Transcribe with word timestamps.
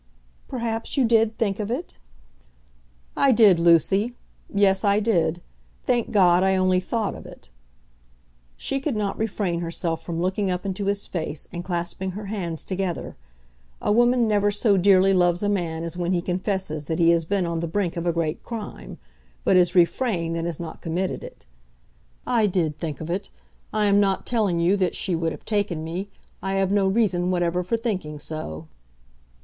"Perhaps 0.47 0.97
you 0.97 1.05
did 1.05 1.37
think 1.37 1.59
of 1.59 1.69
it." 1.69 1.99
"I 3.15 3.31
did, 3.31 3.59
Lucy. 3.59 4.15
Yes, 4.51 4.83
I 4.83 4.99
did. 4.99 5.43
Thank 5.85 6.09
God, 6.09 6.41
I 6.41 6.55
only 6.55 6.79
thought 6.79 7.13
of 7.13 7.27
it." 7.27 7.51
She 8.57 8.79
could 8.79 8.95
not 8.95 9.15
refrain 9.19 9.59
herself 9.59 10.01
from 10.01 10.19
looking 10.19 10.49
up 10.49 10.65
into 10.65 10.85
his 10.85 11.05
face 11.05 11.47
and 11.53 11.63
clasping 11.63 12.13
her 12.13 12.25
hands 12.25 12.65
together. 12.65 13.15
A 13.79 13.91
woman 13.91 14.27
never 14.27 14.49
so 14.49 14.75
dearly 14.75 15.13
loves 15.13 15.43
a 15.43 15.47
man 15.49 15.83
as 15.83 15.95
when 15.95 16.13
he 16.13 16.21
confesses 16.23 16.85
that 16.87 16.97
he 16.97 17.11
has 17.11 17.23
been 17.23 17.45
on 17.45 17.59
the 17.59 17.67
brink 17.67 17.95
of 17.95 18.07
a 18.07 18.11
great 18.11 18.41
crime, 18.41 18.97
but 19.43 19.55
has 19.55 19.75
refrained, 19.75 20.35
and 20.35 20.47
has 20.47 20.59
not 20.59 20.81
committed 20.81 21.23
it. 21.23 21.45
"I 22.25 22.47
did 22.47 22.79
think 22.79 23.01
of 23.01 23.11
it. 23.11 23.29
I 23.71 23.85
am 23.85 23.99
not 23.99 24.25
telling 24.25 24.59
you 24.59 24.75
that 24.77 24.95
she 24.95 25.13
would 25.15 25.31
have 25.31 25.45
taken 25.45 25.83
me. 25.83 26.07
I 26.41 26.55
have 26.55 26.71
no 26.71 26.87
reason 26.87 27.29
whatever 27.29 27.61
for 27.61 27.77
thinking 27.77 28.17
so." 28.17 28.67